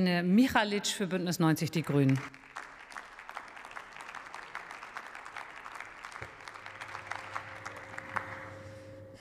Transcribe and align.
Michalic 0.00 0.88
für 0.88 1.06
Bündnis 1.06 1.38
90 1.38 1.70
Die 1.70 1.82
Grünen. 1.82 2.18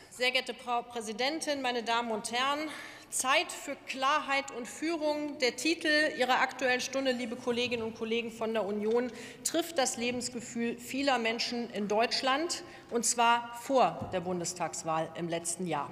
Sehr 0.10 0.32
geehrte 0.32 0.56
Frau 0.56 0.82
Präsidentin, 0.82 1.62
meine 1.62 1.84
Damen 1.84 2.10
und 2.12 2.32
Herren! 2.32 2.70
Zeit 3.12 3.52
für 3.52 3.76
Klarheit 3.88 4.50
und 4.58 4.68
Führung. 4.68 5.38
Der 5.38 5.56
Titel 5.56 6.12
Ihrer 6.18 6.42
Aktuellen 6.42 6.82
Stunde, 6.82 7.12
liebe 7.12 7.36
Kolleginnen 7.36 7.84
und 7.84 7.96
Kollegen 7.96 8.32
von 8.32 8.54
der 8.54 8.66
Union, 8.66 9.12
trifft 9.44 9.78
das 9.78 9.98
Lebensgefühl 9.98 10.80
vieler 10.80 11.20
Menschen 11.20 11.70
in 11.70 11.88
Deutschland, 11.88 12.64
und 12.90 13.06
zwar 13.06 13.54
vor 13.62 14.10
der 14.12 14.22
Bundestagswahl 14.22 15.08
im 15.14 15.30
letzten 15.30 15.68
Jahr. 15.68 15.92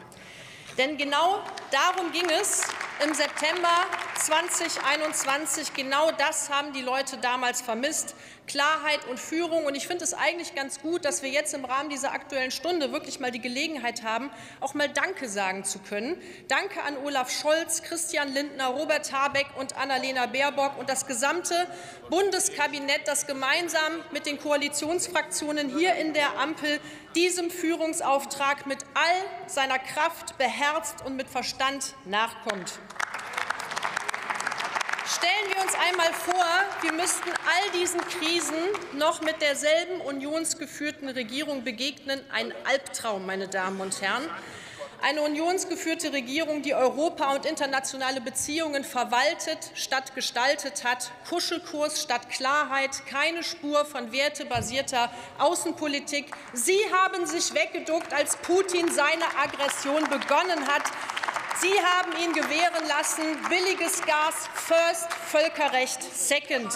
Denn 0.79 0.97
genau 0.97 1.43
darum 1.69 2.11
ging 2.11 2.27
es 2.41 2.63
im 3.03 3.13
September 3.15 3.85
2021. 4.15 5.73
Genau 5.73 6.11
das 6.11 6.49
haben 6.49 6.71
die 6.73 6.81
Leute 6.81 7.17
damals 7.17 7.61
vermisst. 7.61 8.15
Klarheit 8.51 9.07
und 9.09 9.17
Führung. 9.17 9.63
Und 9.63 9.75
ich 9.75 9.87
finde 9.87 10.03
es 10.03 10.13
eigentlich 10.13 10.53
ganz 10.55 10.81
gut, 10.81 11.05
dass 11.05 11.23
wir 11.23 11.29
jetzt 11.29 11.53
im 11.53 11.63
Rahmen 11.63 11.89
dieser 11.89 12.11
Aktuellen 12.11 12.51
Stunde 12.51 12.91
wirklich 12.91 13.21
mal 13.21 13.31
die 13.31 13.39
Gelegenheit 13.39 14.03
haben, 14.03 14.29
auch 14.59 14.73
mal 14.73 14.89
Danke 14.89 15.29
sagen 15.29 15.63
zu 15.63 15.79
können. 15.79 16.21
Danke 16.49 16.83
an 16.83 16.97
Olaf 16.97 17.31
Scholz, 17.31 17.81
Christian 17.81 18.33
Lindner, 18.33 18.67
Robert 18.67 19.13
Habeck 19.13 19.47
und 19.57 19.77
Annalena 19.77 20.25
Baerbock 20.25 20.77
und 20.77 20.89
das 20.89 21.07
gesamte 21.07 21.65
Bundeskabinett, 22.09 23.07
das 23.07 23.25
gemeinsam 23.25 23.93
mit 24.11 24.25
den 24.25 24.37
Koalitionsfraktionen 24.37 25.77
hier 25.77 25.95
in 25.95 26.13
der 26.13 26.37
Ampel 26.37 26.81
diesem 27.15 27.49
Führungsauftrag 27.49 28.65
mit 28.65 28.79
all 28.95 29.47
seiner 29.47 29.79
Kraft 29.79 30.37
beherzt 30.37 31.05
und 31.05 31.15
mit 31.15 31.29
Verstand 31.29 31.95
nachkommt. 32.03 32.79
Stellen 35.21 35.53
wir 35.53 35.61
uns 35.61 35.75
einmal 35.75 36.11
vor, 36.13 36.45
wir 36.81 36.93
müssten 36.93 37.29
all 37.29 37.79
diesen 37.79 38.01
Krisen 38.01 38.55
noch 38.93 39.21
mit 39.21 39.39
derselben 39.39 40.01
unionsgeführten 40.01 41.09
Regierung 41.09 41.63
begegnen. 41.63 42.19
Ein 42.31 42.51
Albtraum, 42.63 43.27
meine 43.27 43.47
Damen 43.47 43.79
und 43.81 44.01
Herren. 44.01 44.27
Eine 44.99 45.21
unionsgeführte 45.21 46.11
Regierung, 46.11 46.63
die 46.63 46.73
Europa 46.73 47.35
und 47.35 47.45
internationale 47.45 48.19
Beziehungen 48.19 48.83
verwaltet 48.83 49.59
statt 49.75 50.15
gestaltet 50.15 50.83
hat, 50.83 51.11
Kuschelkurs 51.29 52.01
statt 52.01 52.27
Klarheit, 52.31 53.05
keine 53.05 53.43
Spur 53.43 53.85
von 53.85 54.11
wertebasierter 54.11 55.11
Außenpolitik. 55.37 56.31
Sie 56.53 56.79
haben 56.93 57.27
sich 57.27 57.53
weggeduckt, 57.53 58.11
als 58.11 58.37
Putin 58.37 58.91
seine 58.91 59.25
Aggression 59.39 60.01
begonnen 60.05 60.67
hat. 60.67 60.83
Sie 61.61 61.79
haben 61.79 62.11
ihn 62.23 62.33
gewähren 62.33 62.87
lassen, 62.87 63.23
billiges 63.47 64.01
Gas 64.01 64.49
first, 64.55 65.13
Völkerrecht 65.13 66.01
second. 66.01 66.71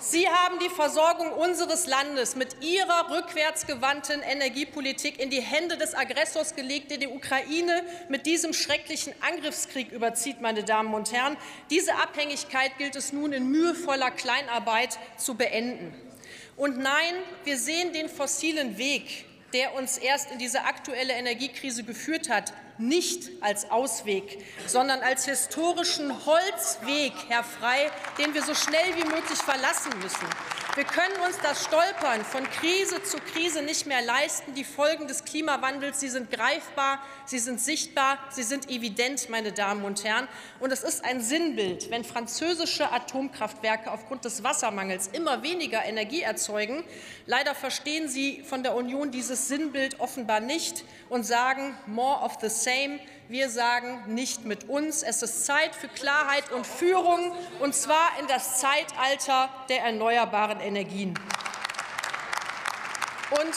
Sie 0.00 0.28
haben 0.28 0.58
die 0.58 0.70
Versorgung 0.70 1.30
unseres 1.30 1.86
Landes 1.86 2.34
mit 2.34 2.60
Ihrer 2.60 3.10
rückwärtsgewandten 3.10 4.22
Energiepolitik 4.22 5.20
in 5.20 5.30
die 5.30 5.40
Hände 5.40 5.76
des 5.76 5.94
Aggressors 5.94 6.56
gelegt, 6.56 6.90
der 6.90 6.98
die 6.98 7.06
Ukraine 7.06 7.84
mit 8.08 8.26
diesem 8.26 8.52
schrecklichen 8.52 9.14
Angriffskrieg 9.20 9.92
überzieht, 9.92 10.40
meine 10.40 10.64
Damen 10.64 10.94
und 10.94 11.12
Herren. 11.12 11.36
Diese 11.70 11.94
Abhängigkeit 11.94 12.76
gilt 12.76 12.96
es 12.96 13.12
nun 13.12 13.32
in 13.32 13.52
mühevoller 13.52 14.10
Kleinarbeit 14.10 14.98
zu 15.16 15.36
beenden. 15.36 15.94
Und 16.56 16.78
nein, 16.78 17.14
wir 17.44 17.56
sehen 17.56 17.92
den 17.92 18.08
fossilen 18.08 18.78
Weg 18.78 19.26
der 19.54 19.74
uns 19.74 19.96
erst 19.96 20.32
in 20.32 20.38
diese 20.38 20.64
aktuelle 20.64 21.14
Energiekrise 21.14 21.84
geführt 21.84 22.28
hat, 22.28 22.52
nicht 22.76 23.30
als 23.40 23.70
Ausweg, 23.70 24.44
sondern 24.66 25.00
als 25.00 25.24
historischen 25.26 26.12
Holzweg, 26.26 27.12
Herr 27.28 27.44
Frey, 27.44 27.88
den 28.18 28.34
wir 28.34 28.42
so 28.42 28.54
schnell 28.54 28.96
wie 28.96 29.04
möglich 29.04 29.38
verlassen 29.38 29.92
müssen. 30.00 30.26
Wir 30.76 30.82
können 30.82 31.14
uns 31.24 31.38
das 31.40 31.62
Stolpern 31.62 32.24
von 32.24 32.42
Krise 32.50 33.00
zu 33.04 33.18
Krise 33.18 33.62
nicht 33.62 33.86
mehr 33.86 34.02
leisten. 34.02 34.54
Die 34.54 34.64
Folgen 34.64 35.06
des 35.06 35.24
Klimawandels, 35.24 36.00
sie 36.00 36.08
sind 36.08 36.32
greifbar, 36.32 36.98
sie 37.26 37.38
sind 37.38 37.60
sichtbar, 37.60 38.18
sie 38.30 38.42
sind 38.42 38.68
evident, 38.68 39.30
meine 39.30 39.52
Damen 39.52 39.84
und 39.84 40.02
Herren. 40.02 40.26
Und 40.58 40.72
es 40.72 40.82
ist 40.82 41.04
ein 41.04 41.20
Sinnbild, 41.20 41.92
wenn 41.92 42.02
französische 42.02 42.90
Atomkraftwerke 42.90 43.88
aufgrund 43.88 44.24
des 44.24 44.42
Wassermangels 44.42 45.06
immer 45.06 45.44
weniger 45.44 45.84
Energie 45.84 46.22
erzeugen. 46.22 46.82
Leider 47.26 47.54
verstehen 47.54 48.08
Sie 48.08 48.42
von 48.42 48.64
der 48.64 48.74
Union 48.74 49.12
dieses 49.12 49.46
Sinnbild 49.46 50.00
offenbar 50.00 50.40
nicht 50.40 50.84
und 51.08 51.22
sagen 51.22 51.76
more 51.86 52.24
of 52.24 52.38
the 52.40 52.48
same. 52.48 52.98
Wir 53.28 53.48
sagen 53.48 54.14
nicht 54.14 54.44
mit 54.44 54.68
uns. 54.68 55.02
Es 55.02 55.22
ist 55.22 55.46
Zeit 55.46 55.74
für 55.74 55.88
Klarheit 55.88 56.52
und 56.52 56.66
Führung, 56.66 57.32
und 57.60 57.74
zwar 57.74 58.10
in 58.20 58.26
das 58.26 58.60
Zeitalter 58.60 59.48
der 59.70 59.82
erneuerbaren 59.82 60.60
Energien. 60.60 61.14
Und 63.30 63.54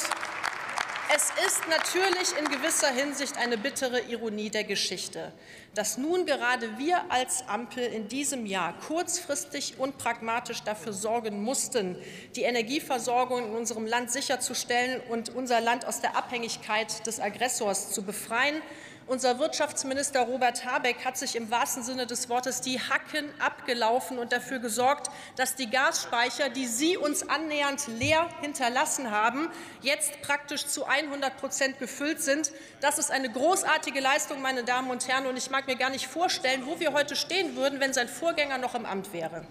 es 1.14 1.32
ist 1.46 1.68
natürlich 1.70 2.38
in 2.40 2.46
gewisser 2.46 2.88
Hinsicht 2.88 3.38
eine 3.38 3.58
bittere 3.58 4.00
Ironie 4.04 4.50
der 4.50 4.64
Geschichte, 4.64 5.34
dass 5.74 5.98
nun 5.98 6.26
gerade 6.26 6.78
wir 6.78 7.12
als 7.12 7.46
Ampel 7.50 7.84
in 7.84 8.08
diesem 8.08 8.46
Jahr 8.46 8.74
kurzfristig 8.88 9.76
und 9.78 9.98
pragmatisch 9.98 10.64
dafür 10.64 10.94
sorgen 10.94 11.44
mussten, 11.44 11.98
die 12.38 12.44
Energieversorgung 12.44 13.48
in 13.48 13.56
unserem 13.56 13.86
Land 13.86 14.12
sicherzustellen 14.12 15.02
und 15.10 15.28
unser 15.36 15.60
Land 15.60 15.86
aus 15.86 16.00
der 16.00 16.16
Abhängigkeit 16.16 17.06
des 17.06 17.20
Aggressors 17.20 17.92
zu 17.92 18.04
befreien, 18.04 18.62
unser 19.08 19.40
Wirtschaftsminister 19.40 20.22
Robert 20.22 20.66
Habeck 20.66 21.06
hat 21.06 21.18
sich 21.18 21.36
im 21.36 21.50
wahrsten 21.50 21.84
Sinne 21.84 22.06
des 22.06 22.30
Wortes 22.30 22.62
die 22.62 22.80
Hacken 22.80 23.30
abgelaufen 23.40 24.20
und 24.20 24.32
dafür 24.32 24.60
gesorgt, 24.60 25.10
dass 25.36 25.56
die 25.56 25.70
Gasspeicher, 25.70 26.50
die 26.50 26.68
Sie 26.68 26.98
uns 26.98 27.28
annähernd 27.28 27.88
leer 27.88 28.28
hinterlassen 28.42 29.10
haben, 29.12 29.50
jetzt 29.82 30.22
praktisch 30.22 30.66
zu 30.66 30.86
100 30.86 31.38
Prozent 31.38 31.80
gefüllt 31.80 32.22
sind. 32.22 32.52
Das 32.82 32.98
ist 32.98 33.12
eine 33.12 33.32
großartige 33.32 34.00
Leistung, 34.00 34.42
meine 34.42 34.64
Damen 34.64 34.92
und 34.92 35.08
Herren. 35.08 35.26
Und 35.26 35.38
ich 35.38 35.50
mag 35.50 35.68
mir 35.68 35.78
gar 35.78 35.90
nicht 35.90 36.08
vorstellen, 36.08 36.66
wo 36.66 36.80
wir 36.80 36.94
heute 36.94 37.16
stehen 37.16 37.56
würden, 37.56 37.80
wenn 37.80 37.94
sein 37.94 38.10
Vorgänger 38.10 38.58
noch 38.58 38.76
im 38.76 38.86
Amt 38.86 39.14
wäre. 39.14 39.46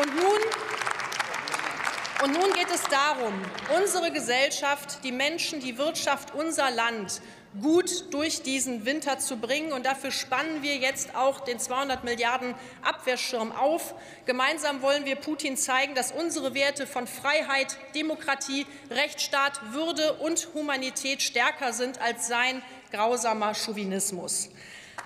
Und 0.00 0.16
nun 0.16 0.69
und 2.22 2.32
nun 2.32 2.52
geht 2.52 2.70
es 2.72 2.82
darum, 2.82 3.32
unsere 3.80 4.10
Gesellschaft, 4.10 5.02
die 5.04 5.12
Menschen, 5.12 5.60
die 5.60 5.78
Wirtschaft, 5.78 6.34
unser 6.34 6.70
Land 6.70 7.22
gut 7.60 8.12
durch 8.12 8.42
diesen 8.42 8.84
Winter 8.84 9.18
zu 9.18 9.38
bringen. 9.38 9.72
Und 9.72 9.86
dafür 9.86 10.10
spannen 10.10 10.62
wir 10.62 10.76
jetzt 10.76 11.14
auch 11.16 11.40
den 11.40 11.58
200 11.58 12.04
Milliarden 12.04 12.54
Abwehrschirm 12.82 13.52
auf. 13.52 13.94
Gemeinsam 14.26 14.82
wollen 14.82 15.04
wir 15.04 15.16
Putin 15.16 15.56
zeigen, 15.56 15.94
dass 15.94 16.12
unsere 16.12 16.54
Werte 16.54 16.86
von 16.86 17.06
Freiheit, 17.06 17.76
Demokratie, 17.94 18.66
Rechtsstaat, 18.90 19.72
Würde 19.72 20.14
und 20.14 20.48
Humanität 20.54 21.22
stärker 21.22 21.72
sind 21.72 22.00
als 22.00 22.28
sein 22.28 22.62
grausamer 22.92 23.54
Chauvinismus. 23.54 24.50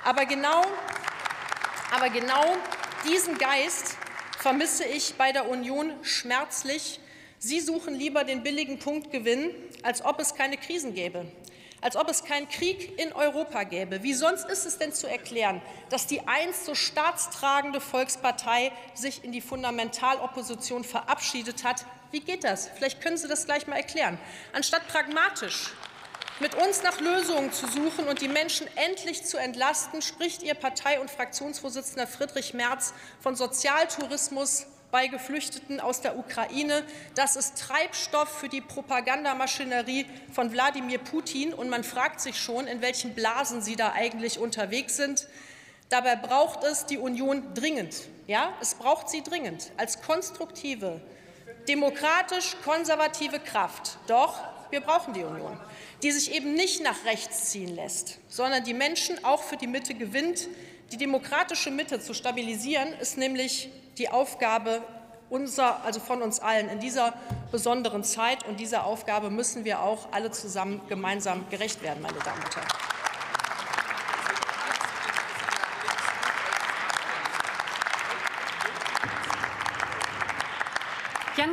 Aber 0.05 0.27
genau, 0.27 0.63
aber 1.95 2.11
genau 2.11 2.45
diesen 3.09 3.39
Geist 3.39 3.97
vermisse 4.39 4.85
ich 4.85 5.15
bei 5.15 5.33
der 5.33 5.49
Union 5.49 5.93
schmerzlich 6.03 7.01
Sie 7.39 7.61
suchen 7.61 7.95
lieber 7.95 8.25
den 8.25 8.43
billigen 8.43 8.79
Punktgewinn, 8.79 9.51
als 9.83 10.05
ob 10.05 10.21
es 10.21 10.35
keine 10.35 10.57
Krisen 10.57 10.95
gäbe, 10.95 11.27
als 11.81 11.97
ob 11.97 12.09
es 12.09 12.25
keinen 12.25 12.49
Krieg 12.49 12.99
in 12.99 13.13
Europa 13.13 13.65
gäbe. 13.65 14.03
Wie 14.03 14.15
sonst 14.15 14.45
ist 14.45 14.65
es 14.65 14.79
denn 14.79 14.93
zu 14.93 15.07
erklären, 15.07 15.61
dass 15.91 16.07
die 16.07 16.27
einst 16.27 16.65
so 16.65 16.75
staatstragende 16.75 17.81
Volkspartei 17.81 18.73
sich 18.95 19.25
in 19.25 19.33
die 19.33 19.43
Fundamentalopposition 19.43 20.85
verabschiedet 20.85 21.65
hat? 21.65 21.85
Wie 22.11 22.21
geht 22.21 22.45
das? 22.45 22.71
Vielleicht 22.77 23.01
können 23.03 23.17
Sie 23.17 23.29
das 23.29 23.45
gleich 23.45 23.67
mal 23.67 23.77
erklären. 23.77 24.19
Anstatt 24.53 24.87
pragmatisch 24.89 25.73
mit 26.41 26.55
uns 26.55 26.83
nach 26.83 27.01
Lösungen 27.01 27.53
zu 27.53 27.67
suchen 27.67 28.09
und 28.09 28.21
die 28.21 28.29
Menschen 28.29 28.67
endlich 28.77 29.25
zu 29.25 29.37
entlasten, 29.37 30.03
spricht 30.03 30.43
Ihr 30.43 30.55
Partei- 30.55 31.01
und 31.01 31.11
Fraktionsvorsitzender 31.11 32.07
Friedrich 32.07 32.55
Merz 32.55 32.93
von 33.21 33.37
Sozialtourismus, 33.37 34.67
bei 34.95 35.09
Geflüchteten 35.09 35.81
aus 35.81 36.03
der 36.03 36.17
Ukraine. 36.17 36.85
Das 37.17 37.35
ist 37.35 37.59
Treibstoff 37.59 38.29
für 38.29 38.49
die 38.49 38.61
Propagandamaschinerie 38.61 40.07
von 40.33 40.53
Wladimir 40.53 40.99
Putin. 40.99 41.53
Und 41.53 41.69
man 41.69 41.83
fragt 41.83 42.21
sich 42.21 42.39
schon, 42.39 42.69
in 42.69 42.81
welchen 42.81 43.13
Blasen 43.13 43.61
Sie 43.61 43.75
da 43.75 43.91
eigentlich 43.91 44.39
unterwegs 44.39 44.97
sind. 44.97 45.27
Dabei 45.89 46.15
braucht 46.15 46.63
es 46.63 46.87
die 46.87 46.99
Union 46.99 47.43
dringend. 47.55 48.03
Ja, 48.29 48.53
es 48.61 48.77
braucht 48.77 49.09
sie 49.09 49.25
dringend 49.25 49.73
als 49.79 50.01
konstruktive, 50.01 51.01
demokratisch-konservative 51.67 53.41
Kraft. 53.41 53.99
Doch 54.07 54.45
wir 54.71 54.81
brauchen 54.81 55.13
die 55.13 55.25
Union, 55.25 55.59
die 56.05 56.13
sich 56.13 56.33
eben 56.33 56.55
nicht 56.55 56.85
nach 56.85 57.05
rechts 57.05 57.47
ziehen 57.47 57.75
lässt, 57.75 58.21
sondern 58.29 58.63
die 58.63 58.75
Menschen 58.75 59.25
auch 59.25 59.43
für 59.43 59.57
die 59.57 59.67
Mitte 59.67 59.95
gewinnt. 59.95 60.47
Die 60.95 60.99
demokratische 60.99 61.73
Mitte 61.73 61.99
zu 61.99 62.15
stabilisieren, 62.15 62.93
ist 63.01 63.19
nämlich 63.19 63.69
die 63.99 64.11
Aufgabe 64.11 64.81
unser, 65.29 65.85
also 65.85 65.99
von 65.99 66.23
uns 66.23 66.39
allen 66.39 66.69
in 66.69 66.79
dieser 66.79 67.15
besonderen 67.51 68.05
Zeit. 68.05 68.47
Und 68.47 68.61
dieser 68.61 68.85
Aufgabe 68.85 69.29
müssen 69.29 69.65
wir 69.65 69.81
auch 69.81 70.07
alle 70.13 70.31
zusammen 70.31 70.81
gemeinsam 70.89 71.51
gerecht 71.51 71.83
werden, 71.83 72.01
meine 72.01 72.21
Damen 72.21 72.41
und 72.45 72.55
Herren. 72.55 72.94